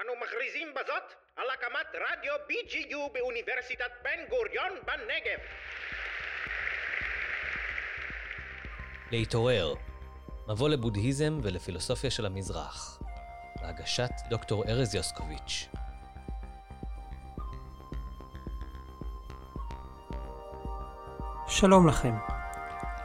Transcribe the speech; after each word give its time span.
אנו 0.00 0.12
מכריזים 0.22 0.74
בזאת 0.74 1.02
על 1.36 1.46
הקמת 1.50 1.86
רדיו 1.94 2.32
BGU 2.34 3.12
באוניברסיטת 3.12 3.90
בן 4.02 4.26
גוריון 4.28 4.72
בנגב. 4.86 5.38
להתעורר, 9.10 9.74
מבוא 10.48 10.68
לבודהיזם 10.68 11.38
ולפילוסופיה 11.42 12.10
של 12.10 12.26
המזרח, 12.26 13.02
בהגשת 13.62 14.10
דוקטור 14.30 14.64
ארז 14.68 14.94
יוסקוביץ'. 14.94 15.68
שלום 21.48 21.88
לכם, 21.88 22.14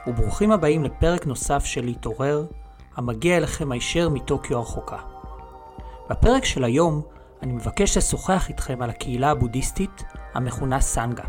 וברוכים 0.08 0.52
הבאים 0.52 0.84
לפרק 0.84 1.26
נוסף 1.26 1.66
של 1.66 1.86
להתעורר, 1.86 2.46
המגיע 2.96 3.38
אליכם 3.38 3.72
הישר 3.72 4.10
מטוקיו 4.10 4.58
הרחוקה. 4.58 5.15
בפרק 6.10 6.46
של 6.46 6.64
היום 6.64 7.02
אני 7.42 7.54
מבקש 7.54 7.98
לשוחח 7.98 8.50
איתכם 8.50 8.82
על 8.82 8.90
הקהילה 8.90 9.32
הבודהיסטית 9.32 10.04
המכונה 10.34 10.82
סנגה. 10.82 11.24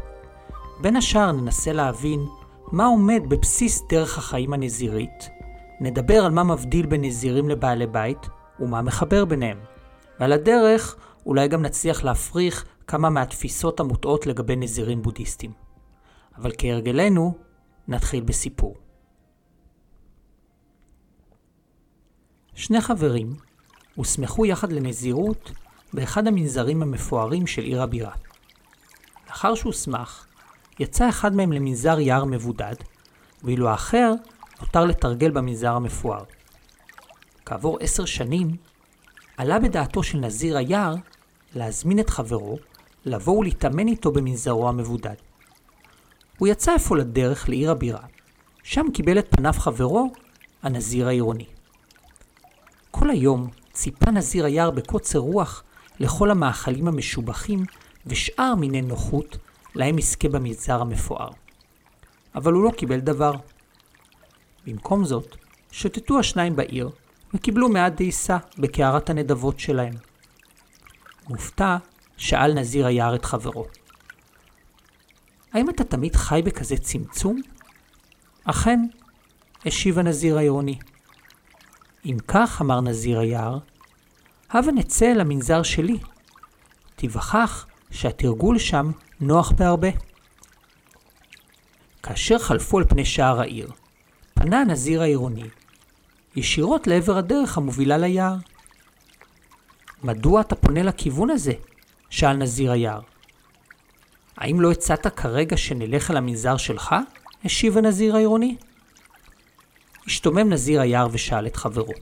בין 0.81 0.97
השאר 0.97 1.33
ננסה 1.33 1.73
להבין 1.73 2.21
מה 2.73 2.87
עומד 2.87 3.23
בבסיס 3.29 3.83
דרך 3.89 4.19
החיים 4.19 4.53
הנזירית, 4.53 5.31
נדבר 5.81 6.25
על 6.25 6.33
מה 6.33 6.45
מבדיל 6.45 6.87
בין 6.87 7.05
נזירים 7.05 7.49
לבעלי 7.49 7.87
בית 7.87 8.27
ומה 8.61 8.83
מחבר 8.83 9.25
ביניהם. 9.25 9.59
ועל 10.21 10.33
הדרך 10.33 10.97
אולי 11.27 11.49
גם 11.49 11.63
נצליח 11.63 12.05
להפריך 12.05 12.65
כמה 12.87 13.11
מהתפיסות 13.11 13.81
המוטעות 13.81 14.27
לגבי 14.27 14.57
נזירים 14.57 15.03
בודהיסטים. 15.03 15.53
אבל 16.39 16.53
כהרגלנו, 16.59 17.35
נתחיל 17.89 18.25
בסיפור. 18.25 18.77
שני 22.55 22.81
חברים 22.81 23.37
הוסמכו 23.97 24.47
יחד 24.47 24.73
לנזירות 24.73 25.53
באחד 25.93 26.27
המנזרים 26.27 26.83
המפוארים 26.83 27.47
של 27.47 27.63
עיר 27.63 27.83
הבירה. 27.83 28.13
לאחר 29.27 29.55
שהוסמך, 29.55 30.27
יצא 30.79 31.09
אחד 31.09 31.35
מהם 31.35 31.53
למנזר 31.53 32.01
יער 32.01 32.25
מבודד, 32.25 32.75
ואילו 33.45 33.69
האחר 33.69 34.13
נותר 34.61 34.85
לתרגל 34.85 35.31
במנזר 35.31 35.73
המפואר. 35.73 36.25
כעבור 37.47 37.79
עשר 37.81 38.05
שנים, 38.05 38.57
עלה 39.37 39.59
בדעתו 39.59 40.03
של 40.03 40.19
נזיר 40.19 40.57
היער 40.57 40.95
להזמין 41.55 42.01
את 42.01 42.11
חברו 42.11 42.59
לבוא 43.05 43.39
ולהתאמן 43.39 43.89
איתו 43.89 44.13
במנזרו 44.13 44.69
המבודד. 44.69 45.15
הוא 46.39 46.49
יצא 46.49 46.77
אפוא 46.77 46.97
לדרך 46.97 47.49
לעיר 47.49 47.71
הבירה, 47.71 48.03
שם 48.63 48.87
קיבל 48.95 49.19
את 49.19 49.27
פניו 49.31 49.53
חברו, 49.53 50.13
הנזיר 50.63 51.09
העירוני. 51.09 51.47
כל 52.91 53.11
היום 53.11 53.49
ציפה 53.77 54.11
נזיר 54.11 54.45
היער 54.45 54.71
בקוצר 54.71 55.19
רוח 55.19 55.63
לכל 56.01 56.31
המאכלים 56.31 56.89
המשובחים 56.89 57.65
ושאר 58.07 58.55
מיני 58.55 58.83
נוחות 58.83 59.39
להם 59.75 59.99
יזכה 59.99 60.29
במנזר 60.29 60.81
המפואר. 60.81 61.29
אבל 62.35 62.53
הוא 62.53 62.65
לא 62.65 62.71
קיבל 62.71 63.01
דבר. 63.01 63.33
במקום 64.67 65.05
זאת, 65.05 65.37
שוטטו 65.71 66.19
השניים 66.19 66.57
בעיר 66.57 66.91
וקיבלו 67.35 67.69
מעט 67.69 67.93
דייסה 67.93 68.37
בקערת 68.59 69.11
הנדבות 69.11 69.61
שלהם. 69.61 69.95
מופתע, 71.29 71.77
שאל 72.17 72.55
נזיר 72.55 72.87
היער 72.87 73.15
את 73.15 73.25
חברו. 73.25 73.67
האם 75.53 75.71
אתה 75.71 75.85
תמיד 75.85 76.17
חי 76.17 76.43
בכזה 76.45 76.77
צמצום? 76.77 77.41
אכן, 78.45 78.81
השיב 79.67 79.99
הנזיר 79.99 80.39
העירוני. 80.39 80.79
אם 82.07 82.17
כך, 82.29 82.63
אמר 82.63 82.81
נזיר 82.81 83.19
היער, 83.19 83.59
הבה 84.51 84.73
נצא 84.73 85.13
אל 85.13 85.21
המנזר 85.21 85.63
שלי. 85.63 85.99
תיווכח 86.97 87.67
שהתרגול 87.91 88.59
שם 88.59 88.91
נוח 89.21 89.53
בהרבה. 89.53 89.89
כאשר 92.03 92.39
חלפו 92.39 92.79
על 92.79 92.85
פני 92.85 93.05
שער 93.05 93.41
העיר, 93.41 93.71
פנה 94.35 94.61
הנזיר 94.61 95.03
העירוני 95.03 95.49
ישירות 96.37 96.87
לעבר 96.87 97.17
הדרך 97.17 97.59
המובילה 97.59 97.99
ליער. 97.99 98.35
מדוע 100.05 100.41
אתה 100.41 100.55
פונה 100.55 100.83
לכיוון 100.83 101.31
הזה? 101.31 101.53
שאל 102.11 102.37
נזיר 102.37 102.73
היער. 102.73 103.01
האם 104.37 104.61
לא 104.61 104.71
הצעת 104.71 105.07
כרגע 105.07 105.57
שנלך 105.57 106.11
אל 106.11 106.17
המנזר 106.17 106.57
שלך? 106.57 106.95
השיב 107.45 107.79
הנזיר 107.79 108.17
העירוני. 108.17 108.57
השתומם 110.07 110.53
נזיר 110.53 110.81
היער 110.81 111.09
ושאל 111.13 111.47
את 111.47 111.57
חברו. 111.57 111.93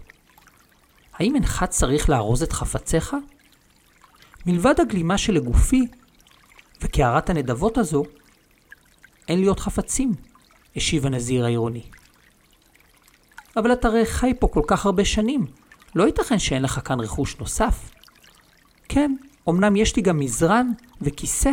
האם 1.15 1.35
אינך 1.35 1.65
צריך 1.69 2.11
לארוז 2.11 2.43
את 2.43 2.53
חפציך? 2.53 3.17
מלבד 4.47 4.81
הגלימה 4.81 5.19
שלגופי 5.19 5.87
וקערת 6.81 7.31
הנדבות 7.31 7.79
הזו, 7.79 8.05
אין 9.29 9.41
לי 9.41 9.47
עוד 9.47 9.61
חפצים, 9.61 10.13
השיב 10.77 11.07
הנזיר 11.07 11.45
העירוני. 11.45 11.83
אבל 13.57 13.73
אתה 13.73 13.89
הרי 13.89 14.07
חי 14.07 14.33
פה 14.41 14.49
כל 14.49 14.63
כך 14.67 14.87
הרבה 14.87 15.05
שנים, 15.05 15.47
לא 15.95 16.05
ייתכן 16.05 16.39
שאין 16.39 16.63
לך 16.63 16.81
כאן 16.85 17.01
רכוש 17.01 17.39
נוסף. 17.39 17.91
כן, 18.89 19.15
אמנם 19.49 19.77
יש 19.77 19.97
לי 19.97 20.03
גם 20.03 20.19
מזרן 20.19 20.73
וכיסא, 21.01 21.53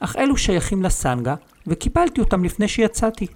אך 0.00 0.16
אלו 0.16 0.36
שייכים 0.36 0.82
לסנגה, 0.82 1.34
וקיבלתי 1.66 2.20
אותם 2.20 2.44
לפני 2.44 2.68
שיצאתי. 2.68 3.26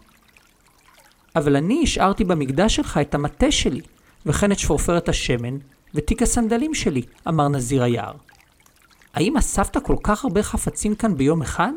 אבל 1.37 1.57
אני 1.57 1.81
השארתי 1.83 2.25
במקדש 2.25 2.77
שלך 2.77 2.99
את 3.01 3.15
המטה 3.15 3.51
שלי, 3.51 3.81
וכן 4.27 4.53
את 4.53 4.59
שפורפרת 4.59 5.09
השמן, 5.09 5.59
ותיק 5.95 6.23
הסנדלים 6.23 6.75
שלי, 6.75 7.03
אמר 7.29 7.49
נזיר 7.49 7.83
היער. 7.83 8.13
האם 9.15 9.37
אספת 9.37 9.77
כל 9.77 9.97
כך 10.03 10.25
הרבה 10.25 10.43
חפצים 10.43 10.95
כאן 10.95 11.17
ביום 11.17 11.43
אחד? 11.43 11.73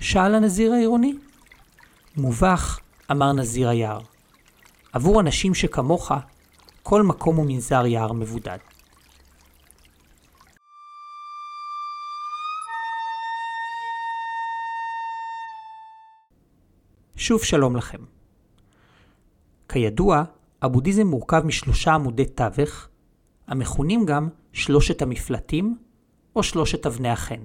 שאל 0.00 0.34
הנזיר 0.34 0.72
העירוני. 0.72 1.14
מובך, 2.16 2.80
אמר 3.10 3.32
נזיר 3.32 3.68
היער. 3.68 4.00
עבור 4.92 5.20
אנשים 5.20 5.54
שכמוך, 5.54 6.12
כל 6.82 7.02
מקום 7.02 7.36
הוא 7.36 7.46
מנזר 7.48 7.86
יער 7.86 8.12
מבודד. 8.12 8.58
שוב 17.16 17.44
שלום 17.44 17.76
לכם. 17.76 18.21
כידוע, 19.72 20.24
הבודהיזם 20.62 21.06
מורכב 21.06 21.42
משלושה 21.46 21.94
עמודי 21.94 22.24
תווך, 22.26 22.88
המכונים 23.46 24.06
גם 24.06 24.28
שלושת 24.52 25.02
המפלטים 25.02 25.78
או 26.36 26.42
שלושת 26.42 26.86
אבני 26.86 27.08
החן. 27.08 27.40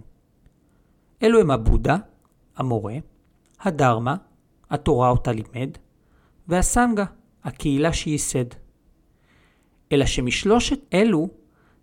אלו 1.24 1.40
הם 1.40 1.52
הבודה, 1.52 1.98
המורה, 2.58 2.96
הדרמה, 3.62 4.16
התורה 4.70 5.10
אותה 5.10 5.32
לימד, 5.32 5.70
והסנגה, 6.48 7.06
הקהילה 7.44 7.94
שייסד. 7.94 8.46
אלא 9.92 10.06
שמשלושת 10.06 10.80
אלו, 10.94 11.30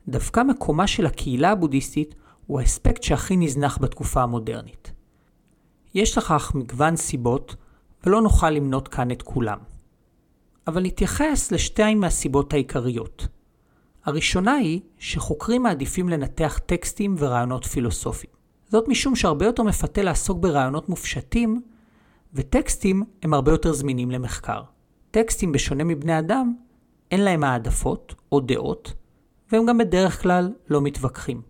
דווקא 0.09 0.43
מקומה 0.43 0.87
של 0.87 1.07
הקהילה 1.07 1.51
הבודהיסטית 1.51 2.15
הוא 2.47 2.61
האספקט 2.61 3.03
שהכי 3.03 3.37
נזנח 3.37 3.79
בתקופה 3.79 4.23
המודרנית. 4.23 4.93
יש 5.95 6.19
לכך 6.19 6.53
מגוון 6.55 6.97
סיבות, 6.97 7.57
ולא 8.07 8.23
נוכל 8.23 8.51
למנות 8.51 8.89
כאן 8.89 9.11
את 9.11 9.23
כולם. 9.23 9.74
אבל 10.67 10.83
נתייחס 10.83 11.53
לשתיים 11.53 12.01
מהסיבות 12.01 12.53
העיקריות. 12.53 13.27
הראשונה 14.05 14.53
היא 14.53 14.81
שחוקרים 14.99 15.63
מעדיפים 15.63 16.09
לנתח 16.09 16.59
טקסטים 16.67 17.15
ורעיונות 17.19 17.65
פילוסופיים. 17.65 18.33
זאת 18.69 18.89
משום 18.89 19.17
שהרבה 19.17 19.47
יותר 19.47 19.63
מפתה 19.63 20.03
לעסוק 20.03 20.39
ברעיונות 20.39 20.89
מופשטים, 20.89 21.63
וטקסטים 22.35 23.03
הם 23.23 23.35
הרבה 23.35 23.53
יותר 23.53 23.73
זמינים 23.73 24.11
למחקר. 24.11 24.63
טקסטים, 25.11 25.53
בשונה 25.53 25.85
מבני 25.85 26.19
אדם, 26.19 26.55
אין 27.11 27.21
להם 27.21 27.45
העדפות 27.45 28.15
או 28.33 28.41
דעות, 28.41 28.93
והם 29.53 29.67
גם 29.67 29.79
בדרך 29.79 30.23
כלל 30.23 30.53
לא 30.69 30.81
מתווכחים. 30.81 31.43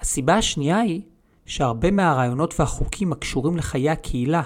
הסיבה 0.00 0.34
השנייה 0.34 0.78
היא 0.78 1.02
שהרבה 1.46 1.90
מהרעיונות 1.90 2.60
והחוקים 2.60 3.12
הקשורים 3.12 3.56
לחיי 3.56 3.90
הקהילה, 3.90 4.42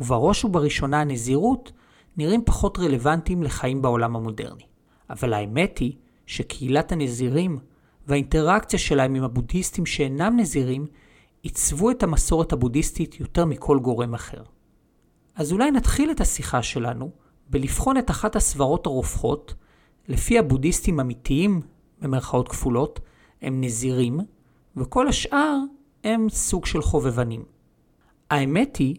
ובראש 0.00 0.44
ובראשונה 0.44 1.00
הנזירות, 1.00 1.72
נראים 2.16 2.42
פחות 2.44 2.78
רלוונטיים 2.78 3.42
לחיים 3.42 3.82
בעולם 3.82 4.16
המודרני. 4.16 4.66
אבל 5.10 5.32
האמת 5.32 5.78
היא 5.78 5.92
שקהילת 6.26 6.92
הנזירים 6.92 7.58
והאינטראקציה 8.06 8.78
שלהם 8.78 9.14
עם 9.14 9.22
הבודהיסטים 9.22 9.86
שאינם 9.86 10.36
נזירים 10.36 10.86
עיצבו 11.42 11.90
את 11.90 12.02
המסורת 12.02 12.52
הבודהיסטית 12.52 13.20
יותר 13.20 13.44
מכל 13.44 13.78
גורם 13.78 14.14
אחר. 14.14 14.42
אז 15.34 15.52
אולי 15.52 15.70
נתחיל 15.70 16.10
את 16.10 16.20
השיחה 16.20 16.62
שלנו 16.62 17.10
בלבחון 17.50 17.96
את 17.98 18.10
אחת 18.10 18.36
הסברות 18.36 18.86
הרווחות, 18.86 19.54
לפי 20.08 20.38
הבודהיסטים 20.38 21.00
אמיתיים, 21.00 21.60
במרכאות 22.00 22.48
כפולות, 22.48 23.00
הם 23.42 23.60
נזירים, 23.60 24.20
וכל 24.76 25.08
השאר 25.08 25.58
הם 26.04 26.28
סוג 26.28 26.66
של 26.66 26.82
חובבנים. 26.82 27.44
האמת 28.30 28.76
היא 28.76 28.96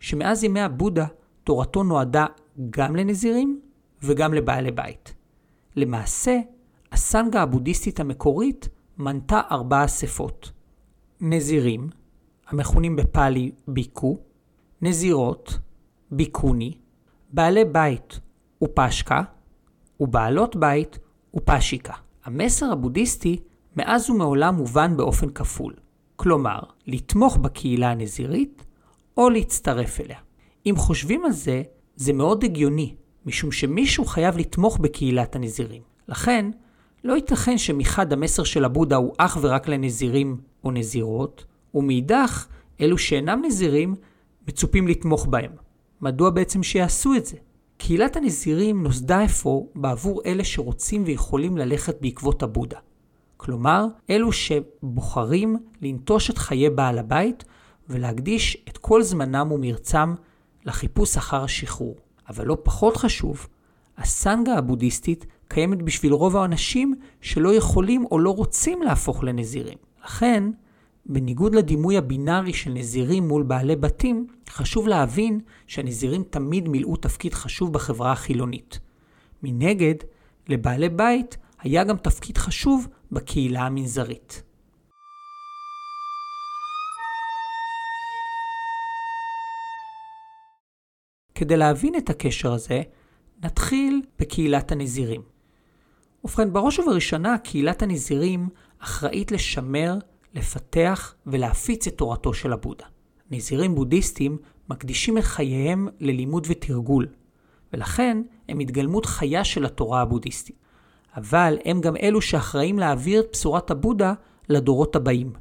שמאז 0.00 0.44
ימי 0.44 0.60
הבודה 0.60 1.06
תורתו 1.44 1.82
נועדה 1.82 2.26
גם 2.70 2.96
לנזירים 2.96 3.60
וגם 4.02 4.34
לבעלי 4.34 4.70
בית. 4.70 5.14
למעשה, 5.76 6.38
הסנגה 6.92 7.42
הבודהיסטית 7.42 8.00
המקורית 8.00 8.68
מנתה 8.98 9.40
ארבע 9.50 9.84
אספות 9.84 10.52
נזירים, 11.20 11.88
המכונים 12.48 12.96
בפאלי 12.96 13.52
ביקו, 13.68 14.18
נזירות, 14.82 15.58
ביקוני, 16.10 16.72
בעלי 17.32 17.64
בית 17.64 18.20
ופשקה, 18.62 19.22
ובעלות 20.00 20.56
בית 20.56 20.98
ופשיקה. 21.34 21.94
המסר 22.24 22.72
הבודהיסטי 22.72 23.42
מאז 23.76 24.10
ומעולם 24.10 24.54
מובן 24.54 24.96
באופן 24.96 25.30
כפול, 25.30 25.74
כלומר, 26.16 26.58
לתמוך 26.86 27.36
בקהילה 27.36 27.90
הנזירית 27.90 28.64
או 29.16 29.30
להצטרף 29.30 30.00
אליה. 30.00 30.18
אם 30.66 30.74
חושבים 30.76 31.24
על 31.24 31.32
זה, 31.32 31.62
זה 31.96 32.12
מאוד 32.12 32.44
הגיוני, 32.44 32.94
משום 33.26 33.52
שמישהו 33.52 34.04
חייב 34.04 34.36
לתמוך 34.36 34.78
בקהילת 34.78 35.36
הנזירים. 35.36 35.82
לכן, 36.08 36.50
לא 37.04 37.12
ייתכן 37.12 37.58
שמחד 37.58 38.12
המסר 38.12 38.44
של 38.44 38.64
הבודה 38.64 38.96
הוא 38.96 39.14
אך 39.18 39.38
ורק 39.40 39.68
לנזירים 39.68 40.36
או 40.64 40.70
נזירות, 40.70 41.44
ומאידך, 41.74 42.46
אלו 42.80 42.98
שאינם 42.98 43.42
נזירים 43.44 43.94
מצופים 44.48 44.88
לתמוך 44.88 45.26
בהם. 45.26 45.52
מדוע 46.00 46.30
בעצם 46.30 46.62
שיעשו 46.62 47.14
את 47.14 47.26
זה? 47.26 47.36
קהילת 47.76 48.16
הנזירים 48.16 48.82
נוסדה 48.82 49.24
אפוא 49.24 49.66
בעבור 49.74 50.22
אלה 50.26 50.44
שרוצים 50.44 51.02
ויכולים 51.06 51.56
ללכת 51.56 51.96
בעקבות 52.00 52.42
הבודה. 52.42 52.78
כלומר, 53.36 53.86
אלו 54.10 54.32
שבוחרים 54.32 55.56
לנטוש 55.82 56.30
את 56.30 56.38
חיי 56.38 56.70
בעל 56.70 56.98
הבית 56.98 57.44
ולהקדיש 57.88 58.64
את 58.68 58.78
כל 58.78 59.02
זמנם 59.02 59.52
ומרצם 59.52 60.14
לחיפוש 60.64 61.16
אחר 61.16 61.44
השחרור. 61.44 61.96
אבל 62.28 62.46
לא 62.46 62.56
פחות 62.62 62.96
חשוב, 62.96 63.46
הסנגה 63.98 64.54
הבודהיסטית 64.54 65.26
קיימת 65.48 65.82
בשביל 65.82 66.12
רוב 66.12 66.36
האנשים 66.36 66.94
שלא 67.20 67.54
יכולים 67.54 68.04
או 68.10 68.18
לא 68.18 68.30
רוצים 68.30 68.82
להפוך 68.82 69.24
לנזירים. 69.24 69.78
לכן, 70.04 70.44
בניגוד 71.06 71.54
לדימוי 71.54 71.96
הבינארי 71.96 72.52
של 72.52 72.70
נזירים 72.70 73.28
מול 73.28 73.42
בעלי 73.42 73.76
בתים, 73.76 74.26
חשוב 74.48 74.88
להבין 74.88 75.40
שהנזירים 75.66 76.22
תמיד 76.30 76.68
מילאו 76.68 76.96
תפקיד 76.96 77.34
חשוב 77.34 77.72
בחברה 77.72 78.12
החילונית. 78.12 78.80
מנגד, 79.42 79.94
לבעלי 80.48 80.88
בית 80.88 81.36
היה 81.60 81.84
גם 81.84 81.96
תפקיד 81.96 82.38
חשוב 82.38 82.88
בקהילה 83.12 83.60
המנזרית. 83.66 84.42
כדי 91.34 91.56
להבין 91.56 91.94
את 91.96 92.10
הקשר 92.10 92.52
הזה, 92.52 92.82
נתחיל 93.44 94.02
בקהילת 94.18 94.72
הנזירים. 94.72 95.22
ובכן, 96.24 96.52
בראש 96.52 96.78
ובראשונה, 96.78 97.38
קהילת 97.38 97.82
הנזירים 97.82 98.48
אחראית 98.78 99.32
לשמר, 99.32 99.98
לפתח 100.34 101.14
ולהפיץ 101.26 101.86
את 101.86 101.98
תורתו 101.98 102.34
של 102.34 102.52
הבודה. 102.52 102.84
נזירים 103.30 103.74
בודהיסטים 103.74 104.38
מקדישים 104.68 105.18
את 105.18 105.24
חייהם 105.24 105.88
ללימוד 106.00 106.46
ותרגול, 106.50 107.06
ולכן 107.72 108.22
הם 108.48 108.58
התגלמות 108.58 109.06
חיה 109.06 109.44
של 109.44 109.64
התורה 109.64 110.00
הבודהיסטית. 110.00 110.56
אבל 111.16 111.58
הם 111.64 111.80
גם 111.80 111.96
אלו 111.96 112.20
שאחראים 112.20 112.78
להעביר 112.78 113.20
את 113.20 113.26
בשורת 113.32 113.70
הבודה 113.70 114.14
לדורות 114.48 114.96
הבאים. 114.96 115.32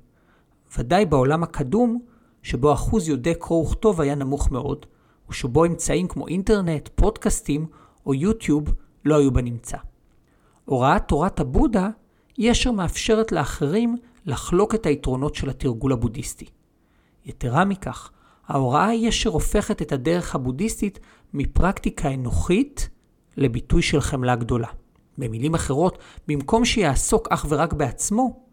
ודאי 0.77 1.05
בעולם 1.05 1.43
הקדום, 1.43 2.01
שבו 2.43 2.73
אחוז 2.73 3.09
יודעי 3.09 3.35
קרוא 3.35 3.65
וכתוב 3.65 4.01
היה 4.01 4.15
נמוך 4.15 4.51
מאוד, 4.51 4.85
ושבו 5.29 5.65
אמצעים 5.65 6.07
כמו 6.07 6.27
אינטרנט, 6.27 6.89
פודקאסטים 6.95 7.65
או 8.05 8.13
יוטיוב 8.13 8.73
לא 9.05 9.15
היו 9.15 9.31
בנמצא. 9.31 9.77
הוראת 10.65 11.07
תורת 11.07 11.39
הבודה 11.39 11.89
היא 12.37 12.51
אשר 12.51 12.71
מאפשרת 12.71 13.31
לאחרים 13.31 13.97
לחלוק 14.25 14.75
את 14.75 14.85
היתרונות 14.85 15.35
של 15.35 15.49
התרגול 15.49 15.93
הבודהיסטי. 15.93 16.45
יתרה 17.25 17.65
מכך, 17.65 18.11
ההוראה 18.47 18.87
היא 18.87 19.09
אשר 19.09 19.29
הופכת 19.29 19.81
את 19.81 19.91
הדרך 19.91 20.35
הבודהיסטית 20.35 20.99
מפרקטיקה 21.33 22.13
אנוכית 22.13 22.89
לביטוי 23.37 23.81
של 23.81 24.01
חמלה 24.01 24.35
גדולה. 24.35 24.67
במילים 25.17 25.53
אחרות, 25.53 25.97
במקום 26.27 26.65
שיעסוק 26.65 27.27
אך 27.31 27.45
ורק 27.49 27.73
בעצמו, 27.73 28.43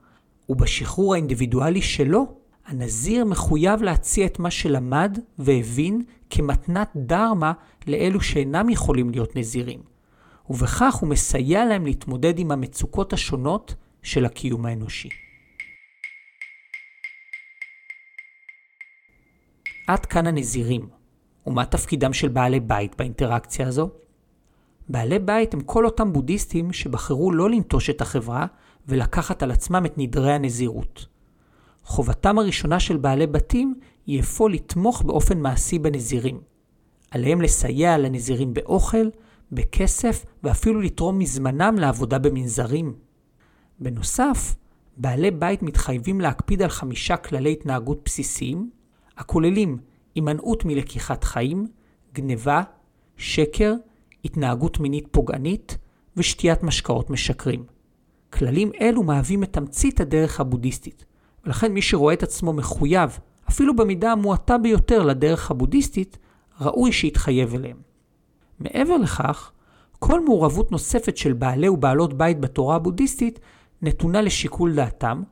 ובשחרור 0.49 1.15
האינדיבידואלי 1.15 1.83
שלו, 1.83 2.40
הנזיר 2.71 3.25
מחויב 3.25 3.83
להציע 3.83 4.27
את 4.27 4.39
מה 4.39 4.51
שלמד 4.51 5.19
והבין 5.39 6.03
כמתנת 6.31 6.89
דרמה 6.97 7.53
לאלו 7.87 8.21
שאינם 8.21 8.69
יכולים 8.69 9.11
להיות 9.11 9.37
נזירים, 9.37 9.81
ובכך 10.51 10.95
הוא 10.95 11.09
מסייע 11.09 11.65
להם 11.65 11.87
להתמודד 11.87 12.39
עם 12.39 12.51
המצוקות 12.51 13.13
השונות 13.13 13.75
של 14.03 14.25
הקיום 14.25 14.67
האנושי. 14.67 15.09
עד 19.87 20.07
כאן 20.07 20.27
הנזירים, 20.27 20.89
ומה 21.47 21.65
תפקידם 21.65 22.13
של 22.13 22.29
בעלי 22.29 22.61
בית 22.61 22.97
באינטראקציה 22.97 23.69
הזו? 23.69 23.91
בעלי 24.89 25.19
בית 25.19 25.55
הם 25.55 25.61
כל 25.61 25.87
אותם 25.87 26.13
בודהיסטים 26.13 26.73
שבחרו 26.73 27.33
לא 27.33 27.51
לנטוש 27.51 27.91
את 27.91 28.01
החברה 28.01 28.47
ולקחת 28.89 29.43
על 29.43 29.51
עצמם 29.51 29.87
את 29.87 29.99
נדרי 29.99 30.33
הנזירות. 30.33 31.10
חובתם 31.91 32.39
הראשונה 32.39 32.81
של 32.81 32.97
בעלי 32.97 33.27
בתים 33.27 33.75
היא 34.07 34.21
אפוא 34.21 34.51
לתמוך 34.51 35.03
באופן 35.03 35.39
מעשי 35.39 35.79
בנזירים. 35.79 36.41
עליהם 37.11 37.41
לסייע 37.41 37.99
לנזירים 37.99 38.55
באוכל, 38.55 39.09
בכסף 39.53 40.25
ואפילו 40.43 40.81
לתרום 40.81 41.19
מזמנם 41.19 41.77
לעבודה 41.79 42.19
במנזרים. 42.19 42.95
בנוסף, 43.81 44.57
בעלי 44.97 45.31
בית 45.31 45.63
מתחייבים 45.63 46.21
להקפיד 46.21 46.63
על 46.63 46.69
חמישה 46.69 47.17
כללי 47.17 47.53
התנהגות 47.53 48.01
בסיסיים, 48.05 48.71
הכוללים 49.17 49.79
הימנעות 50.15 50.65
מלקיחת 50.65 51.25
חיים, 51.25 51.67
גניבה, 52.13 52.63
שקר, 53.17 53.75
התנהגות 54.25 54.81
מינית 54.81 55.09
פוגענית 55.11 55.79
ושתיית 56.17 56.63
משקאות 56.63 57.11
משקרים. 57.11 57.65
כללים 58.33 58.71
אלו 58.81 59.03
מהווים 59.03 59.43
את 59.43 59.53
תמצית 59.53 60.01
הדרך 60.01 60.41
הבודהיסטית, 60.41 61.05
ולכן 61.45 61.73
מי 61.73 61.83
שרואה 61.83 62.15
את 62.15 62.23
עצמו 62.23 62.53
מחויב, 62.53 63.19
אפילו 63.49 63.77
במידה 63.77 64.13
המועטה 64.13 64.59
ביותר 64.59 65.03
לדרך 65.03 65.51
הבודהיסטית, 65.51 66.19
ראוי 66.61 66.93
שיתחייב 66.93 67.55
אליהם. 67.55 67.77
מעבר 68.61 68.97
לכך, 68.97 69.53
כל 69.99 70.25
מעורבות 70.25 70.73
נוספת 70.73 71.17
של 71.17 71.33
בעלי 71.33 71.69
ובעלות 71.69 72.15
בית 72.15 72.41
בתורה 72.41 72.77
הבודהיסטית 72.77 73.41
נתונה 73.83 74.21
לשיקול 74.23 74.75
דעתם 74.75 75.23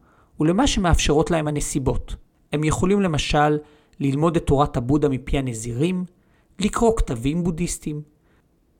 ולמה 0.41 0.67
שמאפשרות 0.67 1.31
להם 1.31 1.49
הנסיבות. 1.49 2.17
הם 2.53 2.65
יכולים 2.65 3.01
למשל 3.01 3.59
ללמוד 4.01 4.37
את 4.37 4.47
תורת 4.47 4.77
הבודה 4.77 5.09
מפי 5.09 5.39
הנזירים, 5.39 6.05
לקרוא 6.59 6.97
כתבים 6.97 7.45
בודהיסטיים, 7.45 8.03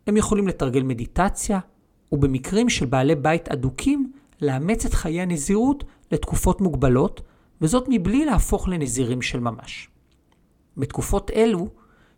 הם 0.07 0.17
יכולים 0.17 0.49
לתרגל 0.49 0.83
מדיטציה, 0.83 1.59
ובמקרים 2.13 2.69
של 2.69 2.87
בעלי 2.87 3.15
בית 3.15 3.49
אדוקים, 3.49 4.13
לאמץ 4.43 4.87
את 4.87 4.95
חיי 4.95 5.21
הנזירות 5.21 5.85
לתקופות 6.13 6.61
מוגבלות, 6.61 7.21
וזאת 7.61 7.85
מבלי 7.89 8.25
להפוך 8.25 8.69
לנזירים 8.69 9.23
של 9.23 9.41
ממש. 9.41 9.89
בתקופות 10.77 11.31
אלו, 11.31 11.69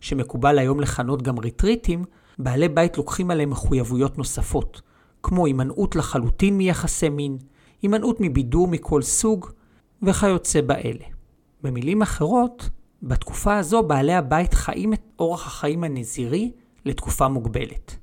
שמקובל 0.01 0.59
היום 0.59 0.81
לכנות 0.81 1.23
גם 1.23 1.39
ריטריטים, 1.39 2.05
בעלי 2.39 2.69
בית 2.69 2.97
לוקחים 2.99 3.31
עליהם 3.31 3.51
מחויבויות 3.51 4.19
נוספות, 4.19 4.83
כמו 5.23 5.47
הימנעות 5.47 5.97
לחלוטין 5.97 6.57
מיחסי 6.57 7.09
מין, 7.09 7.39
הימנעות 7.83 8.17
מבידור 8.21 8.69
מכל 8.69 9.03
סוג, 9.03 9.51
וכיוצא 10.03 10.61
באלה. 10.61 11.05
במילים 11.63 12.03
אחרות, 12.03 12.71
בתקופה 13.03 13.57
הזו 13.57 13.83
בעלי 13.83 14.15
הבית 14.15 14.55
חיים 14.55 14.93
את 14.93 15.03
אורח 15.19 15.47
החיים 15.47 15.85
הנזירי 15.85 16.53
לתקופה 16.85 17.29
מוגבלת. 17.29 17.97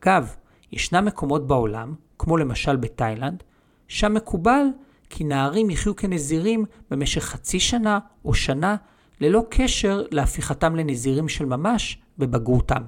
אגב, 0.00 0.36
ישנם 0.72 1.04
מקומות 1.04 1.46
בעולם, 1.46 1.94
כמו 2.18 2.36
למשל 2.36 2.76
בתאילנד, 2.76 3.42
שם 3.88 4.14
מקובל 4.14 4.64
כי 5.10 5.24
נערים 5.24 5.70
יחיו 5.70 5.96
כנזירים 5.96 6.64
במשך 6.90 7.24
חצי 7.24 7.60
שנה 7.60 7.98
או 8.24 8.34
שנה 8.34 8.76
ללא 9.20 9.44
קשר 9.50 10.04
להפיכתם 10.10 10.76
לנזירים 10.76 11.28
של 11.28 11.44
ממש 11.44 11.98
בבגרותם. 12.18 12.82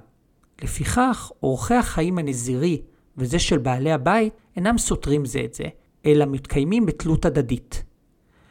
לפיכך, 0.62 1.33
אורחי 1.43 1.75
החיים 1.75 2.19
הנזירי 2.19 2.83
וזה 3.17 3.38
של 3.38 3.59
בעלי 3.59 3.93
הבית 3.93 4.33
אינם 4.57 4.79
סותרים 4.79 5.25
זה 5.25 5.41
את 5.45 5.55
זה, 5.55 5.64
אלא 6.07 6.25
מתקיימים 6.25 6.87
בתלות 6.87 7.25
הדדית. 7.25 7.85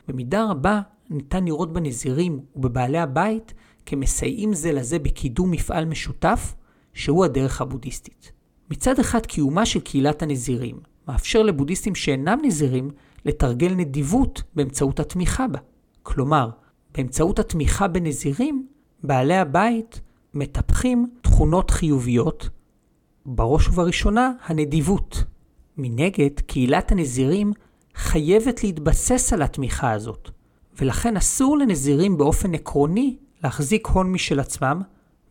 במידה 0.08 0.46
רבה 0.46 0.82
ניתן 1.10 1.46
לראות 1.46 1.74
בנזירים 1.74 2.40
ובבעלי 2.56 3.00
הבית 3.00 3.54
כמסייעים 3.86 4.54
זה 4.54 4.72
לזה 4.72 5.00
בקידום 5.00 5.52
מפעל 5.52 5.86
משותף 5.86 6.56
שהוא 6.94 7.26
הדרך 7.26 7.62
הבודהיסטית. 7.62 8.32
מצד 8.72 9.00
אחד 9.00 9.26
קיומה 9.26 9.66
של 9.66 9.80
קהילת 9.80 10.22
הנזירים 10.22 10.80
מאפשר 11.08 11.44
לבודהיסטים 11.44 11.96
שאינם 11.96 12.40
נזירים 12.44 12.92
לתרגל 13.26 13.74
נדיבות 13.76 14.44
באמצעות 14.56 15.00
התמיכה 15.00 15.48
בה. 15.48 15.60
כלומר, 16.04 16.50
באמצעות 16.96 17.40
התמיכה 17.40 17.88
בנזירים, 17.88 18.68
בעלי 19.04 19.38
הבית 19.38 20.02
מטפחים 20.34 21.10
תכונות 21.22 21.72
חיוביות, 21.72 22.50
בראש 23.26 23.68
ובראשונה 23.68 24.32
הנדיבות. 24.46 25.24
מנגד, 25.78 26.40
קהילת 26.40 26.92
הנזירים 26.92 27.54
חייבת 27.96 28.64
להתבסס 28.64 29.34
על 29.34 29.42
התמיכה 29.42 29.92
הזאת, 29.92 30.30
ולכן 30.80 31.18
אסור 31.18 31.58
לנזירים 31.58 32.18
באופן 32.18 32.54
עקרוני 32.56 33.18
להחזיק 33.44 33.88
הון 33.88 34.12
משל 34.12 34.40
עצמם, 34.40 34.82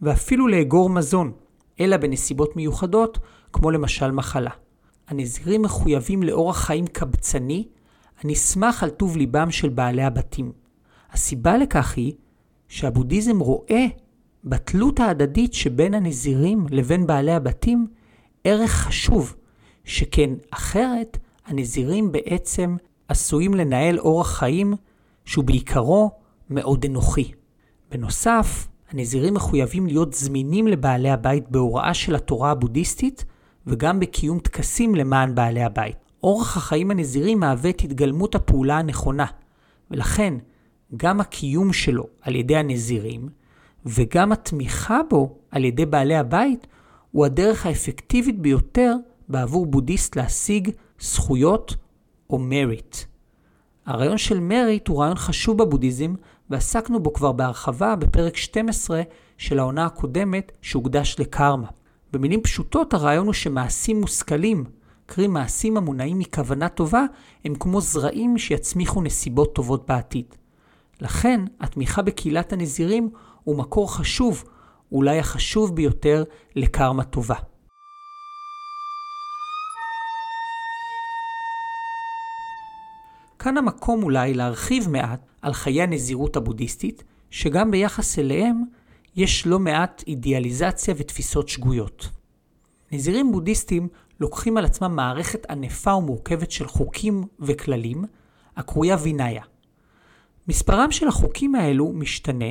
ואפילו 0.02 0.48
לאגור 0.48 0.90
מזון, 0.90 1.32
אלא 1.80 1.96
בנסיבות 1.96 2.56
מיוחדות, 2.56 3.18
כמו 3.52 3.70
למשל 3.70 4.10
מחלה. 4.10 4.50
הנזירים 5.08 5.62
מחויבים 5.62 6.22
לאורח 6.22 6.58
חיים 6.58 6.86
קבצני, 6.86 7.68
הנסמך 8.24 8.82
על 8.82 8.90
טוב 8.90 9.16
ליבם 9.16 9.50
של 9.50 9.68
בעלי 9.68 10.02
הבתים. 10.02 10.52
הסיבה 11.12 11.56
לכך 11.56 11.96
היא 11.96 12.12
שהבודהיזם 12.68 13.38
רואה 13.38 13.86
בתלות 14.44 15.00
ההדדית 15.00 15.54
שבין 15.54 15.94
הנזירים 15.94 16.66
לבין 16.70 17.06
בעלי 17.06 17.32
הבתים 17.32 17.86
ערך 18.44 18.70
חשוב, 18.70 19.36
שכן 19.84 20.30
אחרת 20.50 21.18
הנזירים 21.46 22.12
בעצם 22.12 22.76
עשויים 23.08 23.54
לנהל 23.54 23.98
אורח 23.98 24.38
חיים 24.38 24.74
שהוא 25.24 25.44
בעיקרו 25.44 26.10
מאוד 26.50 26.84
אנוכי. 26.84 27.32
בנוסף, 27.90 28.68
הנזירים 28.90 29.34
מחויבים 29.34 29.86
להיות 29.86 30.12
זמינים 30.12 30.66
לבעלי 30.66 31.10
הבית 31.10 31.48
בהוראה 31.48 31.94
של 31.94 32.14
התורה 32.14 32.50
הבודהיסטית 32.50 33.24
וגם 33.66 34.00
בקיום 34.00 34.38
טקסים 34.38 34.94
למען 34.94 35.34
בעלי 35.34 35.62
הבית. 35.62 36.09
אורח 36.22 36.56
החיים 36.56 36.90
הנזירי 36.90 37.34
מהווה 37.34 37.70
את 37.70 37.80
התגלמות 37.80 38.34
הפעולה 38.34 38.78
הנכונה, 38.78 39.26
ולכן 39.90 40.34
גם 40.96 41.20
הקיום 41.20 41.72
שלו 41.72 42.06
על 42.20 42.36
ידי 42.36 42.56
הנזירים 42.56 43.28
וגם 43.86 44.32
התמיכה 44.32 45.00
בו 45.10 45.38
על 45.50 45.64
ידי 45.64 45.86
בעלי 45.86 46.16
הבית 46.16 46.66
הוא 47.10 47.26
הדרך 47.26 47.66
האפקטיבית 47.66 48.38
ביותר 48.38 48.94
בעבור 49.28 49.66
בודהיסט 49.66 50.16
להשיג 50.16 50.70
זכויות 51.00 51.76
או 52.30 52.38
מריט. 52.38 52.96
הרעיון 53.86 54.18
של 54.18 54.40
מריט 54.40 54.88
הוא 54.88 55.00
רעיון 55.00 55.16
חשוב 55.16 55.62
בבודהיזם 55.62 56.14
ועסקנו 56.50 57.00
בו 57.00 57.12
כבר 57.12 57.32
בהרחבה 57.32 57.96
בפרק 57.96 58.36
12 58.36 59.02
של 59.38 59.58
העונה 59.58 59.86
הקודמת 59.86 60.52
שהוקדש 60.62 61.16
לקרמה. 61.18 61.66
במילים 62.12 62.40
פשוטות 62.42 62.94
הרעיון 62.94 63.26
הוא 63.26 63.34
שמעשים 63.34 64.00
מושכלים, 64.00 64.64
קרי 65.12 65.26
מעשים 65.26 65.76
המונעים 65.76 66.18
מכוונה 66.18 66.68
טובה, 66.68 67.04
הם 67.44 67.54
כמו 67.54 67.80
זרעים 67.80 68.38
שיצמיחו 68.38 69.02
נסיבות 69.02 69.54
טובות 69.54 69.86
בעתיד. 69.86 70.34
לכן 71.00 71.40
התמיכה 71.60 72.02
בקהילת 72.02 72.52
הנזירים 72.52 73.10
הוא 73.44 73.56
מקור 73.56 73.94
חשוב, 73.94 74.44
אולי 74.92 75.18
החשוב 75.18 75.76
ביותר, 75.76 76.24
לקרמה 76.56 77.04
טובה. 77.04 77.34
כאן 83.38 83.56
המקום 83.56 84.02
אולי 84.02 84.34
להרחיב 84.34 84.88
מעט 84.88 85.20
על 85.42 85.52
חיי 85.52 85.82
הנזירות 85.82 86.36
הבודהיסטית, 86.36 87.02
שגם 87.30 87.70
ביחס 87.70 88.18
אליהם 88.18 88.62
יש 89.16 89.46
לא 89.46 89.58
מעט 89.58 90.04
אידיאליזציה 90.06 90.94
ותפיסות 90.96 91.48
שגויות. 91.48 92.08
נזירים 92.92 93.32
בודהיסטים 93.32 93.88
לוקחים 94.20 94.56
על 94.56 94.64
עצמם 94.64 94.96
מערכת 94.96 95.50
ענפה 95.50 95.94
ומורכבת 95.94 96.50
של 96.50 96.68
חוקים 96.68 97.24
וכללים, 97.40 98.04
הקרויה 98.56 98.96
וינאיה. 99.02 99.42
מספרם 100.48 100.90
של 100.90 101.08
החוקים 101.08 101.54
האלו 101.54 101.92
משתנה, 101.92 102.50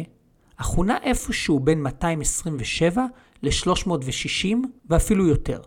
אך 0.57 0.67
הוא 0.67 0.85
איפשהו 1.03 1.59
בין 1.59 1.83
227 1.83 3.05
ל-360 3.43 4.57
ואפילו 4.89 5.27
יותר. 5.27 5.61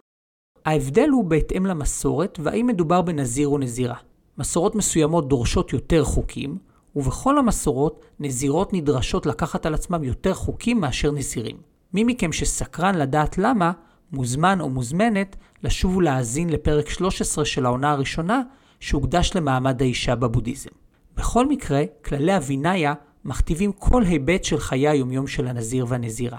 ההבדל 0.65 1.09
הוא 1.09 1.25
בהתאם 1.25 1.67
למסורת 1.67 2.39
והאם 2.43 2.67
מדובר 2.67 3.03
בנזיר 3.03 3.49
או 3.49 3.59
נזירה. 3.59 3.97
מסורות 4.39 4.75
מסוימות 4.75 5.29
דורשות 5.29 5.73
יותר 5.73 6.05
חוקים, 6.05 6.59
ובכל 6.97 7.39
המסורות 7.39 8.05
נזירות 8.21 8.73
נדרשות 8.73 9.27
לקחת 9.27 9.67
על 9.67 9.75
עצמם 9.75 10.05
יותר 10.05 10.35
חוקים 10.35 10.81
מאשר 10.81 11.11
נזירים. 11.11 11.57
מי 11.95 12.05
מכם 12.05 12.33
שסקרן 12.33 12.95
לדעת 12.95 13.39
למה, 13.39 13.73
מוזמן 14.13 14.61
או 14.61 14.71
מוזמנת 14.71 15.37
לשוב 15.63 15.97
ולהאזין 15.97 16.49
לפרק 16.49 16.89
13 16.89 17.45
של 17.45 17.67
העונה 17.67 17.91
הראשונה 17.91 18.43
שהוקדש 18.81 19.31
למעמד 19.35 19.83
האישה 19.83 20.15
בבודהיזם. 20.15 20.71
בכל 21.17 21.47
מקרה, 21.49 21.83
כללי 22.05 22.33
הווינאיה 22.33 22.95
מכתיבים 23.25 23.73
כל 23.73 24.03
היבט 24.03 24.45
של 24.45 24.59
חיי 24.59 24.89
היומיום 24.89 25.27
של 25.27 25.49
הנזיר 25.49 25.87
והנזירה. 25.89 26.39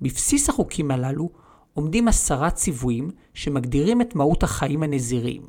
בבסיס 0.00 0.48
החוקים 0.48 0.90
הללו 0.90 1.30
עומדים 1.74 2.08
עשרה 2.08 2.50
ציוויים 2.50 3.10
שמגדירים 3.34 4.00
את 4.00 4.14
מהות 4.14 4.42
החיים 4.42 4.82
הנזיריים. 4.82 5.42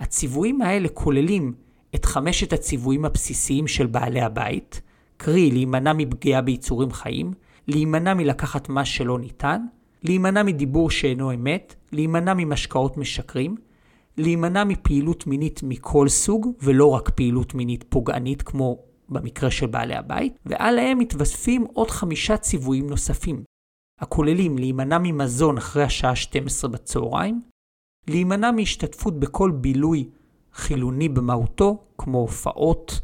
הציוויים 0.00 0.62
האלה 0.62 0.88
כוללים 0.88 1.54
את 1.94 2.04
חמשת 2.04 2.52
הציוויים 2.52 3.04
הבסיסיים 3.04 3.66
של 3.66 3.86
בעלי 3.86 4.20
הבית, 4.20 4.80
קרי 5.16 5.50
להימנע 5.50 5.92
מפגיעה 5.92 6.40
ביצורים 6.40 6.92
חיים, 6.92 7.32
להימנע 7.68 8.14
מלקחת 8.14 8.68
מה 8.68 8.84
שלא 8.84 9.18
ניתן, 9.18 9.62
להימנע 10.02 10.42
מדיבור 10.42 10.90
שאינו 10.90 11.34
אמת, 11.34 11.74
להימנע 11.92 12.34
ממשקאות 12.36 12.96
משקרים, 12.96 13.56
להימנע 14.16 14.64
מפעילות 14.64 15.26
מינית 15.26 15.60
מכל 15.62 16.08
סוג, 16.08 16.46
ולא 16.62 16.90
רק 16.90 17.10
פעילות 17.10 17.54
מינית 17.54 17.84
פוגענית 17.88 18.42
כמו 18.42 18.78
במקרה 19.08 19.50
של 19.50 19.66
בעלי 19.66 19.94
הבית, 19.94 20.38
ועליהם 20.46 20.98
מתווספים 20.98 21.66
עוד 21.72 21.90
חמישה 21.90 22.36
ציוויים 22.36 22.90
נוספים, 22.90 23.42
הכוללים 24.00 24.58
להימנע 24.58 24.98
ממזון 24.98 25.56
אחרי 25.56 25.82
השעה 25.82 26.16
12 26.16 26.70
בצהריים, 26.70 27.40
להימנע 28.08 28.50
מהשתתפות 28.50 29.20
בכל 29.20 29.50
בילוי 29.50 30.08
חילוני 30.52 31.08
במהותו, 31.08 31.84
כמו 31.98 32.18
הופעות, 32.18 33.00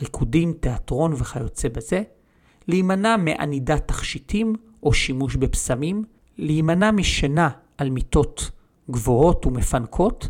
ריקודים, 0.00 0.52
תיאטרון 0.52 1.12
וכיוצא 1.12 1.68
בזה, 1.68 2.02
להימנע 2.68 3.16
מענידת 3.16 3.88
תכשיטים 3.88 4.54
או 4.82 4.92
שימוש 4.92 5.36
בפסמים, 5.36 6.04
להימנע 6.40 6.90
משינה 6.90 7.48
על 7.78 7.90
מיטות 7.90 8.50
גבוהות 8.90 9.46
ומפנקות, 9.46 10.28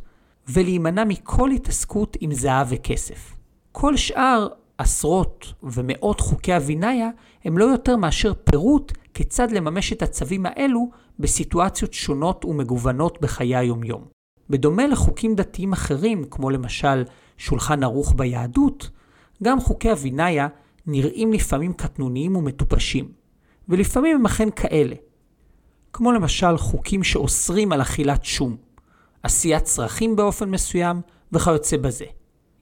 ולהימנע 0.49 1.05
מכל 1.05 1.50
התעסקות 1.50 2.17
עם 2.21 2.35
זהב 2.35 2.67
וכסף. 2.71 3.37
כל 3.73 3.97
שאר 3.97 4.49
עשרות 4.79 5.52
ומאות 5.62 6.21
חוקי 6.21 6.55
הווינאיה 6.55 7.09
הם 7.45 7.59
לא 7.59 7.64
יותר 7.64 7.97
מאשר 7.97 8.33
פירוט 8.45 8.93
כיצד 9.14 9.50
לממש 9.50 9.93
את 9.93 10.02
הצווים 10.02 10.47
האלו 10.47 10.90
בסיטואציות 11.19 11.93
שונות 11.93 12.45
ומגוונות 12.45 13.19
בחיי 13.21 13.57
היומיום. 13.57 14.05
בדומה 14.50 14.87
לחוקים 14.87 15.35
דתיים 15.35 15.73
אחרים, 15.73 16.25
כמו 16.31 16.50
למשל 16.50 17.05
שולחן 17.37 17.83
ערוך 17.83 18.14
ביהדות, 18.17 18.90
גם 19.43 19.61
חוקי 19.61 19.90
הווינאיה 19.90 20.49
נראים 20.87 21.33
לפעמים 21.33 21.73
קטנוניים 21.73 22.37
ומטופשים, 22.37 23.09
ולפעמים 23.69 24.17
הם 24.17 24.26
אכן 24.26 24.49
כאלה. 24.57 24.95
כמו 25.93 26.13
למשל 26.13 26.57
חוקים 26.57 27.05
שאוסרים 27.05 27.73
על 27.73 27.83
אכילת 27.83 28.25
שום, 28.25 28.57
עשיית 29.23 29.63
צרכים 29.63 30.17
באופן 30.17 30.51
מסוים 30.51 31.01
וכיוצא 31.33 31.77
בזה. 31.77 32.05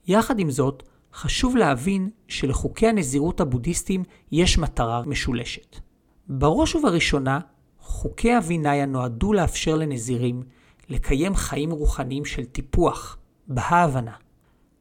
יחד 0.07 0.39
עם 0.39 0.51
זאת, 0.51 0.83
חשוב 1.13 1.57
להבין 1.57 2.09
שלחוקי 2.27 2.87
הנזירות 2.87 3.41
הבודהיסטיים 3.41 4.03
יש 4.31 4.57
מטרה 4.57 5.01
משולשת. 5.05 5.79
בראש 6.27 6.75
ובראשונה, 6.75 7.39
חוקי 7.79 8.33
הווינאיה 8.33 8.85
נועדו 8.85 9.33
לאפשר 9.33 9.75
לנזירים 9.75 10.43
לקיים 10.89 11.35
חיים 11.35 11.71
רוחניים 11.71 12.25
של 12.25 12.45
טיפוח, 12.45 13.17
בהבנה. 13.47 14.13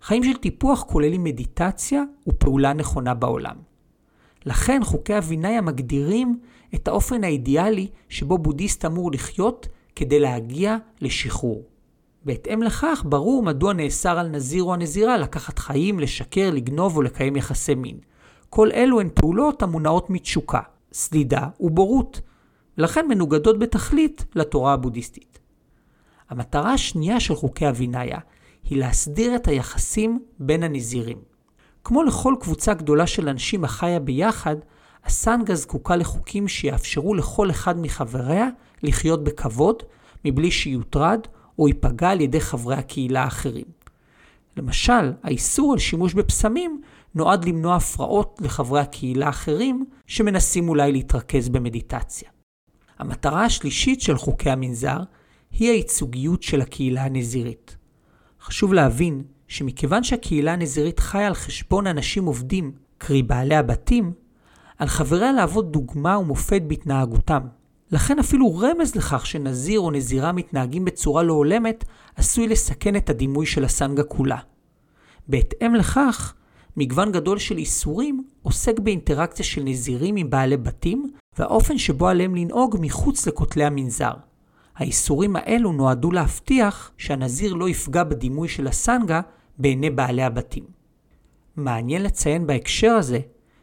חיים 0.02 0.24
של 0.24 0.36
טיפוח 0.36 0.82
כוללים 0.82 1.24
מדיטציה 1.24 2.02
ופעולה 2.28 2.72
נכונה 2.72 3.14
בעולם. 3.14 3.56
לכן 4.46 4.80
חוקי 4.84 5.14
הווינאיה 5.14 5.60
מגדירים 5.60 6.40
את 6.74 6.88
האופן 6.88 7.24
האידיאלי 7.24 7.88
שבו 8.08 8.38
בודהיסט 8.38 8.84
אמור 8.84 9.12
לחיות 9.12 9.68
כדי 9.96 10.20
להגיע 10.20 10.76
לשחרור. 11.00 11.62
בהתאם 12.24 12.62
לכך, 12.62 13.02
ברור 13.08 13.42
מדוע 13.42 13.72
נאסר 13.72 14.18
על 14.18 14.28
נזיר 14.28 14.62
או 14.62 14.74
הנזירה 14.74 15.16
לקחת 15.16 15.58
חיים, 15.58 16.00
לשקר, 16.00 16.50
לגנוב 16.52 16.96
או 16.96 17.02
לקיים 17.02 17.36
יחסי 17.36 17.74
מין. 17.74 17.98
כל 18.50 18.70
אלו 18.72 19.00
הן 19.00 19.08
פעולות 19.14 19.62
המונעות 19.62 20.10
מתשוקה, 20.10 20.60
סלידה 20.92 21.46
ובורות, 21.60 22.20
ולכן 22.78 23.08
מנוגדות 23.08 23.58
בתכלית 23.58 24.24
לתורה 24.34 24.72
הבודהיסטית. 24.72 25.38
המטרה 26.30 26.72
השנייה 26.72 27.20
של 27.20 27.34
חוקי 27.34 27.66
הווינאיה 27.66 28.18
היא 28.64 28.78
להסדיר 28.78 29.36
את 29.36 29.48
היחסים 29.48 30.18
בין 30.38 30.62
הנזירים. 30.62 31.18
כמו 31.84 32.02
לכל 32.02 32.34
קבוצה 32.40 32.74
גדולה 32.74 33.06
של 33.06 33.28
אנשים 33.28 33.64
החיה 33.64 34.00
ביחד, 34.00 34.56
הסנגה 35.04 35.54
זקוקה 35.54 35.96
לחוקים 35.96 36.48
שיאפשרו 36.48 37.14
לכל 37.14 37.50
אחד 37.50 37.78
מחבריה 37.80 38.48
לחיות 38.82 39.24
בכבוד, 39.24 39.82
מבלי 40.24 40.50
שיוטרד 40.50 41.20
או 41.58 41.68
ייפגע 41.68 42.10
על 42.10 42.20
ידי 42.20 42.40
חברי 42.40 42.74
הקהילה 42.74 43.22
האחרים. 43.24 43.64
למשל, 44.56 45.12
האיסור 45.22 45.72
על 45.72 45.78
שימוש 45.78 46.14
בפסמים 46.14 46.80
נועד 47.14 47.44
למנוע 47.44 47.76
הפרעות 47.76 48.40
לחברי 48.44 48.80
הקהילה 48.80 49.26
האחרים 49.26 49.84
שמנסים 50.06 50.68
אולי 50.68 50.92
להתרכז 50.92 51.48
במדיטציה. 51.48 52.28
המטרה 52.98 53.44
השלישית 53.44 54.00
של 54.00 54.16
חוקי 54.16 54.50
המנזר 54.50 54.98
היא 55.50 55.70
הייצוגיות 55.70 56.42
של 56.42 56.60
הקהילה 56.60 57.04
הנזירית. 57.04 57.76
חשוב 58.40 58.74
להבין 58.74 59.22
שמכיוון 59.48 60.04
שהקהילה 60.04 60.52
הנזירית 60.52 61.00
חיה 61.00 61.26
על 61.26 61.34
חשבון 61.34 61.86
אנשים 61.86 62.24
עובדים, 62.24 62.72
קרי 62.98 63.22
בעלי 63.22 63.54
הבתים, 63.54 64.12
על 64.78 64.88
חבריה 64.88 65.32
להוות 65.32 65.72
דוגמה 65.72 66.18
ומופת 66.18 66.62
בהתנהגותם. 66.66 67.40
לכן 67.92 68.18
אפילו 68.18 68.58
רמז 68.58 68.94
לכך 68.94 69.26
שנזיר 69.26 69.80
או 69.80 69.90
נזירה 69.90 70.32
מתנהגים 70.32 70.84
בצורה 70.84 71.22
לא 71.22 71.32
הולמת, 71.32 71.84
עשוי 72.16 72.48
לסכן 72.48 72.96
את 72.96 73.10
הדימוי 73.10 73.46
של 73.46 73.64
הסנגה 73.64 74.02
כולה. 74.02 74.38
בהתאם 75.28 75.74
לכך, 75.74 76.34
מגוון 76.76 77.12
גדול 77.12 77.38
של 77.38 77.58
איסורים 77.58 78.24
עוסק 78.42 78.78
באינטראקציה 78.78 79.44
של 79.44 79.62
נזירים 79.64 80.16
עם 80.16 80.30
בעלי 80.30 80.56
בתים, 80.56 81.10
והאופן 81.38 81.78
שבו 81.78 82.08
עליהם 82.08 82.34
לנהוג 82.34 82.76
מחוץ 82.80 83.26
לכותלי 83.26 83.64
המנזר. 83.64 84.12
האיסורים 84.76 85.36
האלו 85.36 85.72
נועדו 85.72 86.10
להבטיח 86.10 86.90
שהנזיר 86.96 87.54
לא 87.54 87.68
יפגע 87.68 88.04
בדימוי 88.04 88.48
של 88.48 88.66
הסנגה 88.66 89.20
בעיני 89.58 89.90
בעלי 89.90 90.22
הבתים. 90.22 90.64
מעניין 91.56 92.02
לציין 92.02 92.46
בהקשר 92.46 92.90
הזה 92.90 93.18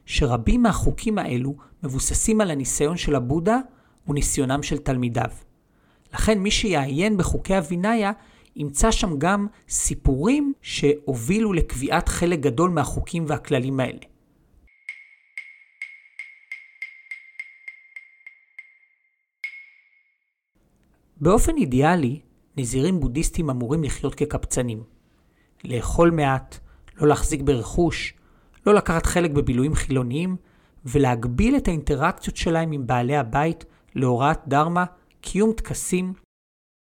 שרבים 0.05 0.63
מהחוקים 0.63 1.17
האלו 1.17 1.55
מבוססים 1.83 2.41
על 2.41 2.51
הניסיון 2.51 2.97
של 2.97 3.15
הבודה 3.15 3.59
וניסיונם 4.07 4.63
של 4.63 4.77
תלמידיו. 4.77 5.29
לכן 6.13 6.39
מי 6.39 6.51
שיעיין 6.51 7.17
בחוקי 7.17 7.55
הוויניה 7.55 8.11
ימצא 8.55 8.91
שם 8.91 9.17
גם 9.17 9.47
סיפורים 9.69 10.53
שהובילו 10.61 11.53
לקביעת 11.53 12.09
חלק 12.09 12.39
גדול 12.39 12.69
מהחוקים 12.69 13.25
והכללים 13.27 13.79
האלה. 13.79 13.99
באופן 21.17 21.55
אידיאלי, 21.57 22.21
נזירים 22.57 22.99
בודהיסטים 22.99 23.49
אמורים 23.49 23.83
לחיות 23.83 24.15
כקבצנים. 24.15 24.83
לאכול 25.63 26.11
מעט, 26.11 26.59
לא 26.95 27.07
להחזיק 27.07 27.41
ברכוש, 27.41 28.13
לא 28.65 28.73
לקחת 28.73 29.05
חלק 29.05 29.31
בבילויים 29.31 29.75
חילוניים, 29.75 30.35
ולהגביל 30.85 31.57
את 31.57 31.67
האינטראקציות 31.67 32.37
שלהם 32.37 32.71
עם 32.71 32.87
בעלי 32.87 33.15
הבית 33.17 33.65
להוראת 33.95 34.39
דרמה, 34.47 34.85
קיום 35.21 35.53
טקסים 35.53 36.13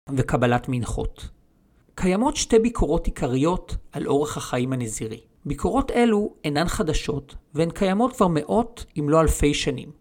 וקבלת 0.09 0.65
מנחות. 0.69 1.29
קיימות 1.95 2.35
שתי 2.35 2.59
ביקורות 2.59 3.05
עיקריות 3.05 3.75
על 3.91 4.07
אורח 4.07 4.37
החיים 4.37 4.73
הנזירי. 4.73 5.21
ביקורות 5.45 5.91
אלו 5.91 6.33
אינן 6.43 6.67
חדשות, 6.67 7.35
והן 7.53 7.69
קיימות 7.71 8.15
כבר 8.15 8.27
מאות 8.27 8.85
אם 8.99 9.09
לא 9.09 9.21
אלפי 9.21 9.53
שנים, 9.53 9.91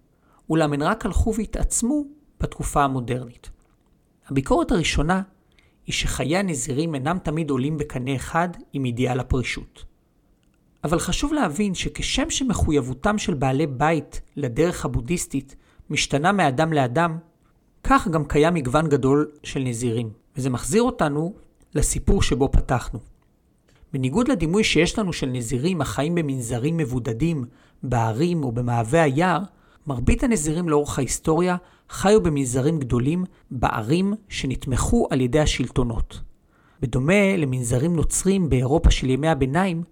אולם 0.50 0.72
הן 0.72 0.82
רק 0.82 1.06
הלכו 1.06 1.34
והתעצמו 1.34 2.04
בתקופה 2.40 2.84
המודרנית. 2.84 3.50
הביקורת 4.28 4.70
הראשונה 4.70 5.22
היא 5.86 5.94
שחיי 5.94 6.36
הנזירים 6.36 6.94
אינם 6.94 7.18
תמיד 7.18 7.50
עולים 7.50 7.76
בקנה 7.78 8.16
אחד 8.16 8.48
עם 8.72 8.84
אידיאל 8.84 9.20
הפרישות. 9.20 9.84
אבל 10.86 10.98
חשוב 10.98 11.32
להבין 11.32 11.74
שכשם 11.74 12.30
שמחויבותם 12.30 13.18
של 13.18 13.34
בעלי 13.34 13.66
בית 13.66 14.20
לדרך 14.36 14.84
הבודהיסטית 14.84 15.56
משתנה 15.90 16.32
מאדם 16.32 16.72
לאדם, 16.72 17.18
כך 17.84 18.08
גם 18.08 18.24
קיים 18.24 18.54
מגוון 18.54 18.88
גדול 18.88 19.30
של 19.42 19.60
נזירים. 19.60 20.10
וזה 20.36 20.50
מחזיר 20.50 20.82
אותנו 20.82 21.34
לסיפור 21.74 22.22
שבו 22.22 22.52
פתחנו. 22.52 22.98
בניגוד 23.92 24.28
לדימוי 24.28 24.64
שיש 24.64 24.98
לנו 24.98 25.12
של 25.12 25.26
נזירים 25.26 25.80
החיים 25.80 26.14
במנזרים 26.14 26.76
מבודדים, 26.76 27.44
בערים 27.82 28.44
או 28.44 28.52
במעבה 28.52 29.02
היער, 29.02 29.40
מרבית 29.86 30.22
הנזירים 30.22 30.68
לאורך 30.68 30.98
ההיסטוריה 30.98 31.56
חיו 31.90 32.22
במנזרים 32.22 32.78
גדולים 32.78 33.24
בערים 33.50 34.14
שנתמכו 34.28 35.08
על 35.10 35.20
ידי 35.20 35.40
השלטונות. 35.40 36.20
בדומה 36.80 37.36
למנזרים 37.36 37.96
נוצרים 37.96 38.48
באירופה 38.48 38.90
של 38.90 39.10
ימי 39.10 39.28
הביניים, 39.28 39.82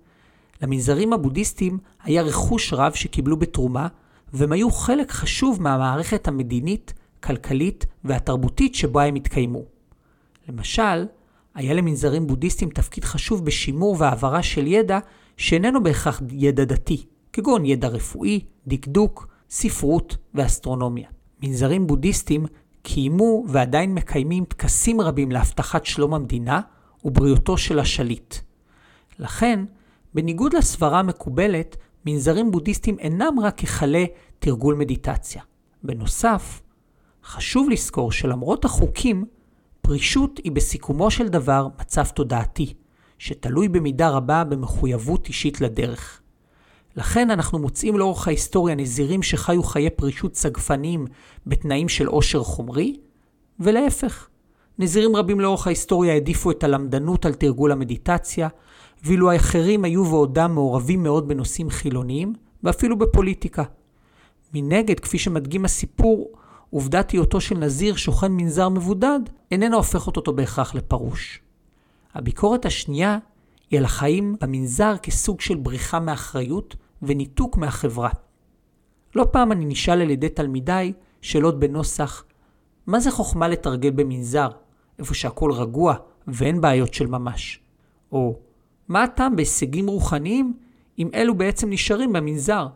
למנזרים 0.64 1.12
הבודהיסטים 1.12 1.78
היה 2.02 2.23
רכוש 2.23 2.73
רב 2.73 2.92
שקיבלו 2.92 3.37
בתרומה, 3.37 3.88
והם 4.32 4.52
היו 4.52 4.71
חלק 4.71 5.10
חשוב 5.10 5.62
מהמערכת 5.62 6.28
המדינית, 6.28 6.95
כלכלית 7.23 7.86
והתרבותית 8.04 8.75
שבה 8.75 9.04
הם 9.04 9.15
התקיימו. 9.15 9.62
למשל, 10.49 11.06
היה 11.54 11.75
למנזרים 11.75 12.26
בודהיסטים 12.26 12.71
תפקיד 12.71 13.04
חשוב 13.04 13.45
בשימור 13.45 13.97
והעברה 13.99 14.43
של 14.43 14.67
ידע 14.67 14.99
שאיננו 15.36 15.82
בהכרח 15.82 16.23
ידע 16.32 16.65
דתי, 16.65 17.06
כגון 17.32 17.65
ידע 17.65 17.89
רפואי, 17.89 18.41
דקדוק, 18.67 19.28
ספרות 19.50 20.17
ואסטרונומיה. 20.34 21.08
מנזרים 21.43 21.86
בודהיסטים 21.86 22.47
קיימו 22.82 23.45
ועדיין 23.49 23.95
מקיימים 23.95 24.45
טקסים 24.45 25.00
רבים 25.00 25.32
להבטחת 25.32 25.84
שלום 25.84 26.15
המדינה 26.15 26.60
ובריאותו 27.04 27.58
של 27.58 27.78
השליט. 27.78 28.34
לכן, 29.19 29.65
בניגוד 30.15 30.55
לסברה 30.55 30.99
המקובלת, 30.99 31.77
מנזרים 32.07 32.50
בודהיסטים 32.50 32.99
אינם 32.99 33.41
רק 33.43 33.61
ככלי 33.61 34.07
תרגול 34.39 34.75
מדיטציה. 34.75 35.43
בנוסף, 35.83 36.63
חשוב 37.25 37.71
לזכור 37.71 38.13
שלמרות 38.13 38.65
החוקים, 38.65 39.25
פרישות 39.83 40.41
היא 40.45 40.53
בסיכומו 40.53 41.11
של 41.11 41.29
דבר 41.29 41.69
מצב 41.81 42.05
תודעתי, 42.05 42.75
שתלוי 43.19 43.69
במידה 43.69 44.09
רבה 44.09 44.45
במחויבות 44.45 45.29
אישית 45.29 45.61
לדרך. 45.61 46.21
לכן 46.97 47.31
אנחנו 47.31 47.59
מוצאים 47.59 47.99
לאורך 47.99 48.29
ההיסטוריה 48.29 48.75
נזירים 48.75 49.23
שחיו 49.23 49.63
חיי 49.63 49.91
פרישות 49.91 50.35
סגפניים 50.35 51.07
בתנאים 51.47 51.89
של 51.89 52.07
עושר 52.07 52.43
חומרי, 52.45 52.97
ולהפך. 53.61 54.29
נזירים 54.79 55.17
רבים 55.17 55.41
לאורך 55.41 55.67
ההיסטוריה 55.67 56.13
העדיפו 56.13 56.50
את 56.50 56.65
הלמדנות 56.65 57.27
על 57.27 57.35
תרגול 57.35 57.73
המדיטציה, 57.73 58.49
ואילו 59.04 59.30
האחרים 59.30 59.84
היו 59.84 60.06
ועודם 60.06 60.54
מעורבים 60.54 61.02
מאוד 61.02 61.28
בנושאים 61.28 61.71
חילוניים, 61.71 62.32
ואפילו 62.62 62.99
בפוליטיקה. 62.99 63.62
מנגד, 64.54 65.00
כפי 65.00 65.19
שמדגים 65.19 65.64
הסיפור, 65.64 66.32
עובדת 66.71 67.10
היותו 67.10 67.40
של 67.40 67.58
נזיר 67.58 67.97
שוכן 67.97 68.32
מנזר 68.32 68.69
מבודד, 68.69 69.21
איננה 69.50 69.76
הופכת 69.76 70.17
אותו 70.17 70.32
בהכרח 70.32 70.75
לפרוש. 70.75 71.40
הביקורת 72.14 72.67
השנייה 72.67 73.19
היא 73.71 73.78
על 73.78 73.84
החיים 73.84 74.36
במנזר 74.40 74.97
כסוג 75.02 75.40
של 75.40 75.54
בריחה 75.54 76.00
מאחריות 76.00 76.76
וניתוק 77.02 77.56
מהחברה. 77.56 78.10
לא 79.14 79.26
פעם 79.30 79.52
אני 79.52 79.64
נשאל 79.64 80.00
על 80.00 80.10
ידי 80.10 80.28
תלמידיי 80.28 80.93
שאלות 81.23 81.58
בנוסח 81.58 82.25
מה 82.86 83.00
זה 83.00 83.10
חוכמה 83.10 83.49
לתרגל 83.49 83.90
במנזר, 83.90 84.49
איפה 84.99 85.14
שהכל 85.14 85.52
רגוע 85.52 85.95
ואין 86.26 86.60
בעיות 86.60 86.95
של 86.95 87.06
ממש? 87.06 87.60
או 88.12 88.38
מה 88.88 89.02
הטעם 89.02 89.36
בהישגים 89.36 89.86
רוחניים 89.86 90.54
אם 90.99 91.08
אלו 91.14 91.34
בעצם 91.34 91.70
נשארים 91.70 92.12
במנזר? 92.12 92.66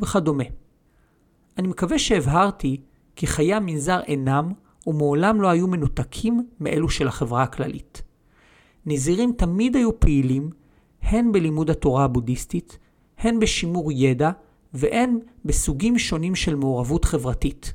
וכדומה. 0.00 0.44
אני 1.58 1.68
מקווה 1.68 1.98
שהבהרתי 1.98 2.80
כי 3.16 3.26
חיי 3.26 3.54
המנזר 3.54 4.00
אינם 4.00 4.52
ומעולם 4.86 5.40
לא 5.40 5.48
היו 5.48 5.66
מנותקים 5.66 6.46
מאלו 6.60 6.88
של 6.88 7.08
החברה 7.08 7.42
הכללית. 7.42 8.02
נזירים 8.86 9.32
תמיד 9.36 9.76
היו 9.76 10.00
פעילים 10.00 10.50
הן 11.02 11.32
בלימוד 11.32 11.70
התורה 11.70 12.04
הבודהיסטית, 12.04 12.78
הן 13.18 13.40
בשימור 13.40 13.92
ידע 13.92 14.30
והן 14.74 15.18
בסוגים 15.44 15.98
שונים 15.98 16.34
של 16.34 16.54
מעורבות 16.54 17.04
חברתית. 17.04 17.74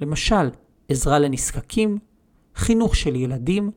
למשל, 0.00 0.50
עזרה 0.88 1.18
לנזקקים, 1.18 1.98
חינוך 2.54 2.96
של 2.96 3.16
ילדים 3.16 3.70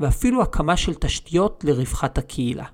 ואפילו 0.00 0.42
הקמה 0.42 0.76
של 0.76 0.94
תשתיות 0.94 1.64
לרווחת 1.64 2.18
הקהילה. 2.18 2.64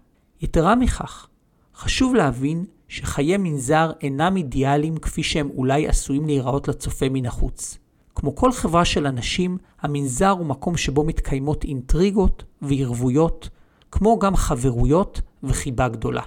יתרה 0.41 0.75
מכך, 0.75 1.29
חשוב 1.77 2.15
להבין 2.15 2.65
שחיי 2.89 3.37
מנזר 3.37 3.93
אינם 4.03 4.37
אידיאליים 4.37 4.97
כפי 4.97 5.23
שהם 5.23 5.51
אולי 5.57 5.89
עשויים 5.89 6.27
להיראות 6.27 6.69
לצופה 6.69 7.07
מן 7.09 7.27
החוץ. 7.27 7.79
כמו 8.15 8.37
כל 8.37 8.53
חברה 8.53 8.85
של 8.85 9.07
אנשים, 9.07 9.59
המנזר 9.81 10.31
הוא 10.31 10.47
מקום 10.47 10.77
שבו 10.77 11.05
מתקיימות 11.05 11.65
אינטריגות 11.65 12.45
וערבויות, 12.63 13.49
כמו 13.93 14.19
גם 14.19 14.37
חברויות 14.37 15.21
וחיבה 15.43 15.89
גדולה. 15.89 16.23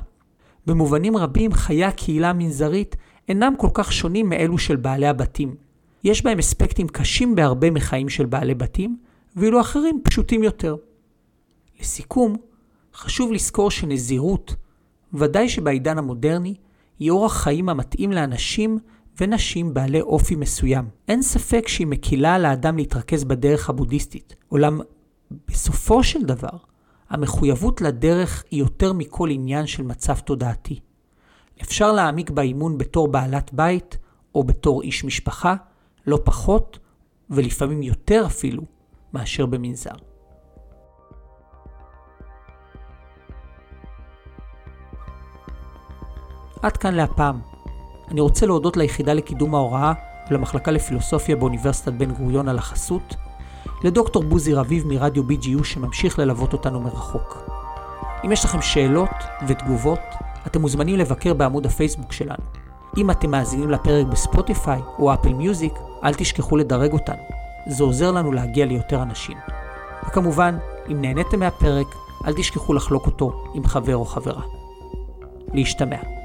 במובנים 0.67 1.17
רבים, 1.17 1.54
חיי 1.54 1.86
הקהילה 1.86 2.30
המנזרית 2.30 2.95
אינם 3.30 3.54
כל 3.58 3.69
כך 3.74 3.93
שונים 3.93 4.30
מאלו 4.30 4.58
של 4.58 4.76
בעלי 4.76 5.08
הבתים. 5.08 5.56
יש 6.04 6.24
בהם 6.24 6.39
אספקטים 6.39 6.88
קשים 6.88 7.36
בהרבה 7.36 7.71
מחיים 7.71 8.10
של 8.10 8.26
בעלי 8.26 8.56
בתים, 8.56 8.97
ואילו 9.36 9.62
אחרים 9.62 10.02
פשוטים 10.04 10.43
יותר. 10.43 10.76
לסיכום, 11.80 12.36
חשוב 12.95 13.32
לזכור 13.32 13.71
שנזירות, 13.71 14.56
ודאי 15.13 15.49
שבעידן 15.49 15.97
המודרני, 15.97 16.56
היא 16.99 17.12
אורח 17.12 17.34
חיים 17.34 17.69
המתאים 17.69 18.12
לאנשים 18.12 18.80
ונשים 19.21 19.73
בעלי 19.73 20.01
אופי 20.01 20.36
מסוים. 20.36 20.86
אין 21.08 21.21
ספק 21.21 21.67
שהיא 21.67 21.88
מקילה 21.88 22.36
על 22.36 22.45
האדם 22.45 22.77
להתרכז 22.77 23.23
בדרך 23.23 23.69
הבודהיסטית, 23.69 24.36
אולם 24.51 24.80
בסופו 25.47 26.04
של 26.04 26.21
דבר, 26.21 26.58
המחויבות 27.10 27.82
לדרך 27.82 28.43
היא 28.51 28.60
יותר 28.60 28.93
מכל 28.93 29.30
עניין 29.32 29.67
של 29.67 29.84
מצב 29.84 30.17
תודעתי. 30.17 30.80
אפשר 31.62 31.91
להעמיק 31.91 32.30
באימון 32.30 32.77
בתור 32.77 33.08
בעלת 33.08 33.54
בית 33.54 33.97
או 34.36 34.43
בתור 34.43 34.82
איש 34.82 35.04
משפחה, 35.04 35.56
לא 36.08 36.19
פחות, 36.23 36.80
ולפעמים 37.30 37.84
יותר 37.84 38.23
אפילו, 38.25 38.63
מאשר 39.13 39.45
במנזר. 39.45 40.11
עד 46.62 46.78
כאן 46.78 46.93
להפעם. 46.93 47.39
אני 48.12 48.21
רוצה 48.21 48.45
להודות 48.45 48.78
ליחידה 48.78 49.13
לקידום 49.13 49.56
ההוראה 49.56 49.93
ולמחלקה 50.30 50.71
לפילוסופיה 50.71 51.36
באוניברסיטת 51.36 51.93
בן 51.93 52.12
גוריון 52.12 52.50
על 52.50 52.58
החסות, 52.58 53.15
לדוקטור 53.84 54.24
בוזי 54.24 54.54
רביב 54.54 54.88
מרדיו 54.88 55.24
BGU 55.24 55.63
שממשיך 55.63 56.19
ללוות 56.19 56.54
אותנו 56.54 56.80
מרחוק. 56.80 57.38
אם 58.26 58.32
יש 58.32 58.45
לכם 58.45 58.62
שאלות 58.62 59.10
ותגובות, 59.47 60.00
אתם 60.47 60.62
מוזמנים 60.62 60.97
לבקר 61.00 61.34
בעמוד 61.34 61.65
הפייסבוק 61.65 62.12
שלנו. 62.12 62.43
אם 62.97 63.12
אתם 63.12 63.32
מאזינים 63.32 63.69
לפרק 63.69 64.08
בספוטיפיי 64.08 64.82
או 65.00 65.13
אפל 65.13 65.34
מיוזיק, 65.34 65.74
אל 66.04 66.13
תשכחו 66.13 66.58
לדרג 66.58 66.93
אותנו. 66.93 67.24
זה 67.67 67.84
עוזר 67.84 68.12
לנו 68.12 68.32
להגיע 68.32 68.65
ליותר 68.65 69.02
אנשים. 69.02 69.38
וכמובן, 70.08 70.58
אם 70.91 71.02
נהניתם 71.02 71.39
מהפרק, 71.39 71.88
אל 72.28 72.34
תשכחו 72.34 72.74
לחלוק 72.74 73.06
אותו 73.06 73.43
עם 73.54 73.65
חבר 73.65 73.95
או 73.95 74.06
חברה. 74.06 74.41
להשתמע. 75.54 76.20